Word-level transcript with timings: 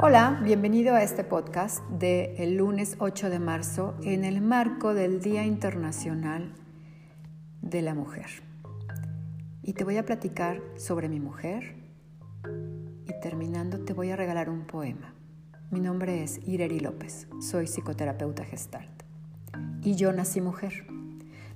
Hola, 0.00 0.38
bienvenido 0.44 0.94
a 0.94 1.02
este 1.02 1.24
podcast 1.24 1.82
del 1.88 2.54
lunes 2.54 2.94
8 3.00 3.30
de 3.30 3.40
marzo 3.40 3.96
en 4.04 4.24
el 4.24 4.40
marco 4.40 4.94
del 4.94 5.20
Día 5.20 5.44
Internacional 5.44 6.54
de 7.62 7.82
la 7.82 7.94
Mujer. 7.94 8.26
Y 9.60 9.72
te 9.72 9.82
voy 9.82 9.96
a 9.96 10.06
platicar 10.06 10.62
sobre 10.76 11.08
mi 11.08 11.18
mujer 11.18 11.74
y 13.08 13.20
terminando 13.20 13.84
te 13.84 13.92
voy 13.92 14.10
a 14.10 14.16
regalar 14.16 14.50
un 14.50 14.68
poema. 14.68 15.14
Mi 15.72 15.80
nombre 15.80 16.22
es 16.22 16.46
Ireri 16.46 16.78
López, 16.78 17.26
soy 17.40 17.66
psicoterapeuta 17.66 18.44
gestalt 18.44 19.02
y 19.82 19.96
yo 19.96 20.12
nací 20.12 20.40
mujer. 20.40 20.86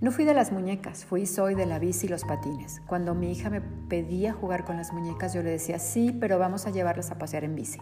No 0.01 0.11
fui 0.11 0.25
de 0.25 0.35
las 0.35 0.51
muñecas, 0.51 1.05
fui 1.05 1.27
soy 1.27 1.55
de 1.55 1.65
la 1.65 1.79
bici 1.79 2.07
y 2.07 2.11
los 2.11 2.25
patines. 2.25 2.83
Cuando 2.89 3.15
mi 3.15 3.31
hija 3.31 3.51
me 3.51 3.61
pedía 3.61 4.33
jugar 4.33 4.65
con 4.65 4.77
las 4.77 4.93
muñecas, 4.93 5.33
yo 5.33 5.45
le 5.45 5.51
decía, 5.51 5.79
sí, 5.79 6.11
pero 6.11 6.41
vamos 6.41 6.67
a 6.67 6.71
llevarlas 6.71 7.13
a 7.13 7.19
pasear 7.19 7.45
en 7.45 7.55
bici. 7.55 7.79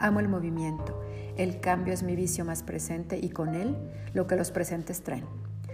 Amo 0.00 0.20
el 0.20 0.28
movimiento. 0.28 1.00
El 1.36 1.60
cambio 1.60 1.92
es 1.92 2.02
mi 2.02 2.14
vicio 2.14 2.44
más 2.44 2.62
presente 2.62 3.18
y 3.18 3.30
con 3.30 3.54
él 3.54 3.76
lo 4.14 4.26
que 4.26 4.36
los 4.36 4.50
presentes 4.50 5.02
traen. 5.02 5.24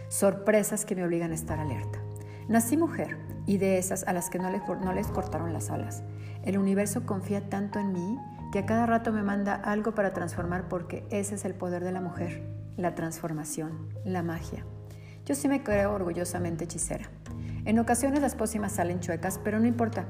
Sorpresas 0.08 0.84
que 0.84 0.96
me 0.96 1.04
obligan 1.04 1.32
a 1.32 1.34
estar 1.34 1.58
alerta. 1.58 1.98
Nací 2.48 2.76
mujer 2.76 3.16
y 3.46 3.58
de 3.58 3.78
esas 3.78 4.04
a 4.04 4.12
las 4.12 4.30
que 4.30 4.38
no 4.38 4.50
les, 4.50 5.06
cortaron 5.08 5.52
las 5.52 5.70
alas. 5.70 6.02
El 6.42 6.58
universo 6.58 7.04
confía 7.06 7.48
tanto 7.48 7.78
en 7.78 7.92
mí 7.92 8.18
que 8.52 8.60
a 8.60 8.66
cada 8.66 8.86
rato 8.86 9.12
me 9.12 9.22
manda 9.22 9.54
algo 9.54 9.94
para 9.94 10.12
transformar 10.12 10.68
porque 10.68 11.06
ese 11.10 11.34
es 11.34 11.44
el 11.44 11.54
poder 11.54 11.84
de 11.84 11.92
la 11.92 12.00
mujer, 12.00 12.46
la 12.76 12.94
transformación, 12.94 13.88
la 14.04 14.22
magia. 14.22 14.64
Yo 15.24 15.34
sí 15.34 15.48
me 15.48 15.62
creo 15.62 15.92
orgullosamente 15.92 16.64
hechicera. 16.64 17.10
En 17.64 17.78
ocasiones 17.78 18.20
las 18.20 18.34
pócimas 18.34 18.72
salen 18.72 19.00
chuecas, 19.00 19.40
pero 19.42 19.58
no 19.58 19.66
importa. 19.66 20.04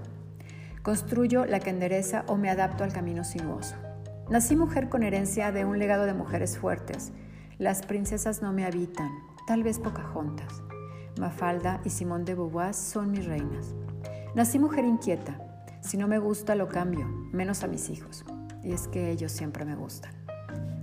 Construyo 0.82 1.46
la 1.46 1.60
que 1.60 1.70
endereza 1.70 2.24
o 2.26 2.36
me 2.36 2.50
adapto 2.50 2.82
al 2.82 2.92
camino 2.92 3.22
sinuoso. 3.22 3.76
Nací 4.30 4.56
mujer 4.56 4.88
con 4.88 5.02
herencia 5.02 5.52
de 5.52 5.66
un 5.66 5.78
legado 5.78 6.06
de 6.06 6.14
mujeres 6.14 6.56
fuertes. 6.56 7.12
Las 7.58 7.84
princesas 7.84 8.40
no 8.40 8.54
me 8.54 8.64
habitan, 8.64 9.10
tal 9.46 9.62
vez 9.62 9.78
Pocahontas. 9.78 10.62
Mafalda 11.20 11.82
y 11.84 11.90
Simón 11.90 12.24
de 12.24 12.34
Beauvoir 12.34 12.72
son 12.72 13.10
mis 13.10 13.26
reinas. 13.26 13.74
Nací 14.34 14.58
mujer 14.58 14.86
inquieta. 14.86 15.38
Si 15.82 15.98
no 15.98 16.08
me 16.08 16.18
gusta, 16.18 16.54
lo 16.54 16.68
cambio, 16.68 17.06
menos 17.32 17.64
a 17.64 17.66
mis 17.66 17.90
hijos. 17.90 18.24
Y 18.62 18.72
es 18.72 18.88
que 18.88 19.10
ellos 19.10 19.30
siempre 19.30 19.66
me 19.66 19.76
gustan. 19.76 20.14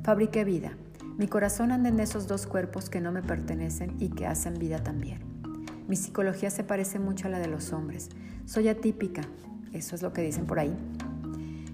Fabriqué 0.04 0.44
vida. 0.44 0.78
Mi 1.18 1.28
corazón 1.28 1.72
anda 1.72 1.90
en 1.90 2.00
esos 2.00 2.28
dos 2.28 2.46
cuerpos 2.46 2.92
que 2.92 3.02
no 3.02 3.12
me 3.12 3.24
pertenecen 3.24 3.96
y 4.00 4.10
que 4.10 4.28
hacen 4.28 4.54
vida 4.60 4.84
también. 4.84 5.20
Mi 5.88 5.96
psicología 5.96 6.52
se 6.52 6.64
parece 6.64 7.00
mucho 7.00 7.28
a 7.28 7.32
la 7.32 7.40
de 7.40 7.48
los 7.48 7.74
hombres. 7.74 8.10
Soy 8.46 8.68
atípica, 8.68 9.24
eso 9.74 9.96
es 9.96 10.04
lo 10.04 10.14
que 10.14 10.22
dicen 10.22 10.46
por 10.46 10.60
ahí 10.60 10.78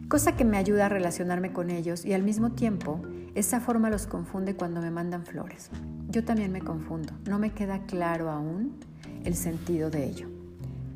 cosa 0.08 0.38
que 0.38 0.46
me 0.46 0.58
ayuda 0.58 0.86
a 0.86 0.90
relacionarme 0.90 1.52
con 1.52 1.70
ellos 1.70 2.06
y 2.06 2.14
al 2.14 2.24
mismo 2.24 2.52
tiempo 2.52 3.02
esa 3.36 3.60
forma 3.60 3.90
los 3.90 4.08
confunde 4.08 4.56
cuando 4.56 4.82
me 4.82 4.90
mandan 4.90 5.26
flores. 5.26 5.70
Yo 6.10 6.24
también 6.24 6.52
me 6.52 6.62
confundo, 6.62 7.14
no 7.26 7.40
me 7.40 7.52
queda 7.52 7.86
claro 7.86 8.30
aún 8.30 8.78
el 9.26 9.36
sentido 9.36 9.90
de 9.90 10.06
ello. 10.06 10.30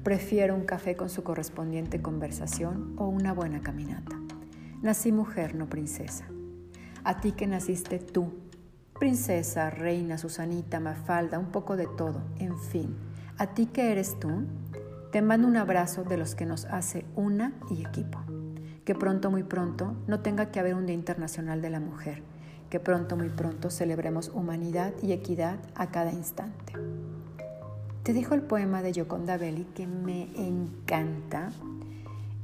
Prefiero 0.03 0.55
un 0.55 0.63
café 0.63 0.95
con 0.95 1.09
su 1.09 1.23
correspondiente 1.23 2.01
conversación 2.01 2.95
o 2.97 3.07
una 3.07 3.33
buena 3.33 3.61
caminata. 3.61 4.17
Nací 4.81 5.11
mujer, 5.11 5.55
no 5.55 5.67
princesa. 5.67 6.25
A 7.03 7.19
ti 7.19 7.33
que 7.33 7.47
naciste 7.47 7.99
tú, 7.99 8.31
princesa, 8.97 9.69
reina, 9.69 10.17
Susanita, 10.17 10.79
Mafalda, 10.79 11.37
un 11.37 11.51
poco 11.51 11.75
de 11.75 11.87
todo, 11.97 12.23
en 12.39 12.57
fin. 12.57 12.95
A 13.37 13.47
ti 13.47 13.67
que 13.67 13.91
eres 13.91 14.19
tú, 14.19 14.45
te 15.11 15.21
mando 15.21 15.47
un 15.47 15.57
abrazo 15.57 16.03
de 16.03 16.17
los 16.17 16.33
que 16.33 16.45
nos 16.45 16.65
hace 16.65 17.05
una 17.15 17.53
y 17.69 17.85
equipo 17.85 18.19
que 18.85 18.95
pronto, 18.95 19.29
muy 19.29 19.43
pronto, 19.43 19.95
no 20.07 20.21
tenga 20.21 20.47
que 20.51 20.59
haber 20.59 20.73
un 20.73 20.85
Día 20.85 20.95
Internacional 20.95 21.61
de 21.61 21.69
la 21.69 21.79
Mujer, 21.79 22.23
que 22.69 22.79
pronto, 22.79 23.15
muy 23.15 23.29
pronto 23.29 23.69
celebremos 23.69 24.29
humanidad 24.29 24.93
y 25.03 25.11
equidad 25.11 25.59
a 25.75 25.91
cada 25.91 26.11
instante. 26.11 26.73
Te 28.03 28.13
dejo 28.13 28.33
el 28.33 28.41
poema 28.41 28.81
de 28.81 28.93
Yoconda 28.93 29.37
Belli 29.37 29.65
que 29.75 29.85
me 29.85 30.29
encanta. 30.35 31.51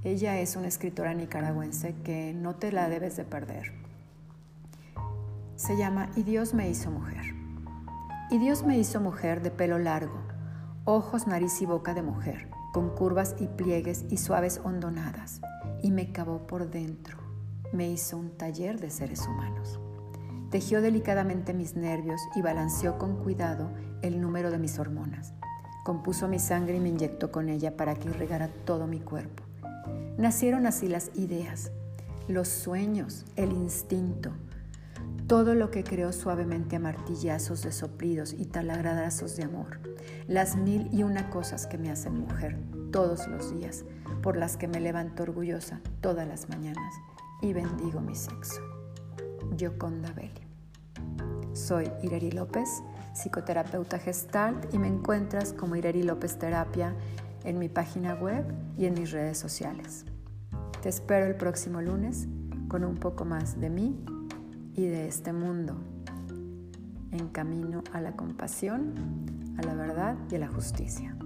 Ella 0.04 0.40
es 0.40 0.56
una 0.56 0.68
escritora 0.68 1.16
nicaragüense 1.16 1.96
que 2.04 2.34
no 2.36 2.56
te 2.56 2.72
la 2.72 2.88
debes 2.88 3.18
de 3.18 3.24
perder. 3.24 3.74
Se 5.56 5.76
llama 5.76 6.10
Y 6.16 6.22
Dios 6.22 6.54
me 6.54 6.70
hizo 6.70 6.92
mujer. 6.92 7.34
Y 8.30 8.38
Dios 8.38 8.64
me 8.64 8.78
hizo 8.78 9.02
mujer 9.02 9.42
de 9.42 9.50
pelo 9.50 9.80
largo, 9.80 10.20
ojos, 10.86 11.26
nariz 11.26 11.60
y 11.62 11.66
boca 11.66 11.96
de 11.96 12.04
mujer, 12.04 12.50
con 12.74 12.90
curvas 12.90 13.36
y 13.40 13.48
pliegues 13.48 14.06
y 14.12 14.18
suaves 14.18 14.62
hondonadas 14.64 15.42
y 15.88 15.92
me 15.92 16.12
cavó 16.12 16.46
por 16.48 16.70
dentro. 16.70 17.18
Me 17.72 17.90
hizo 17.90 18.18
un 18.18 18.32
taller 18.32 18.78
de 18.78 18.90
seres 18.90 19.26
humanos. 19.26 19.80
Tejió 20.52 20.82
delicadamente 20.82 21.54
mis 21.54 21.78
nervios 21.78 22.20
y 22.36 22.42
balanceó 22.42 22.98
con 22.98 23.24
cuidado 23.24 23.72
el 24.02 24.20
número 24.20 24.52
de 24.52 24.58
mis 24.58 24.80
hormonas. 24.80 25.34
Compuso 25.86 26.28
mi 26.28 26.40
sangre 26.40 26.76
y 26.76 26.80
me 26.82 26.90
inyectó 26.90 27.32
con 27.32 27.48
ella 27.48 27.78
para 27.78 27.96
que 27.96 28.10
irrigara 28.10 28.50
todo 28.66 28.86
mi 28.86 29.00
cuerpo. 29.00 29.44
Nacieron 30.18 30.66
así 30.66 30.90
las 30.90 31.10
ideas, 31.16 31.72
los 32.28 32.50
sueños, 32.50 33.24
el 33.38 33.54
instinto, 33.54 34.32
todo 35.26 35.56
lo 35.56 35.72
que 35.72 35.86
creó 35.86 36.12
suavemente 36.12 36.76
a 36.76 36.80
martillazos 36.80 37.64
de 37.64 37.72
soplidos 37.72 38.34
y 38.34 38.44
talagradazos 38.44 39.38
de 39.38 39.44
amor, 39.44 39.80
las 40.28 40.58
mil 40.58 40.90
y 40.92 41.04
una 41.04 41.30
cosas 41.30 41.66
que 41.66 41.78
me 41.78 41.90
hacen 41.90 42.20
mujer 42.20 42.58
todos 42.92 43.28
los 43.28 43.54
días, 43.54 43.86
por 44.22 44.38
las 44.38 44.58
que 44.58 44.68
me 44.68 44.80
levanto 44.80 45.24
orgullosa 45.24 45.82
todas 46.02 46.28
las 46.28 46.50
mañanas 46.50 46.94
y 47.42 47.54
bendigo 47.54 48.02
mi 48.02 48.16
sexo. 48.16 48.62
Yoconda 49.56 50.12
Belli. 50.14 50.48
Soy 51.54 51.90
Ireri 52.04 52.32
López, 52.32 52.84
psicoterapeuta 53.14 54.00
gestalt 54.00 54.74
y 54.74 54.78
me 54.78 54.88
encuentras 54.88 55.54
como 55.54 55.76
Ireri 55.76 56.04
López 56.04 56.38
Terapia 56.38 56.94
en 57.44 57.60
mi 57.60 57.70
página 57.70 58.16
web 58.16 58.46
y 58.78 58.86
en 58.86 58.94
mis 58.94 59.12
redes 59.12 59.38
sociales. 59.38 60.06
Te 60.82 60.90
espero 60.90 61.26
el 61.26 61.36
próximo 61.36 61.82
lunes 61.82 62.28
con 62.68 62.84
un 62.84 62.96
poco 62.96 63.26
más 63.26 63.60
de 63.60 63.70
mí 63.70 63.98
y 64.76 64.86
de 64.86 65.08
este 65.08 65.34
mundo 65.34 65.76
en 67.12 67.30
camino 67.30 67.84
a 67.94 68.02
la 68.02 68.16
compasión, 68.16 68.94
a 69.58 69.64
la 69.64 69.74
verdad 69.74 70.18
y 70.30 70.36
a 70.36 70.40
la 70.40 70.48
justicia. 70.48 71.18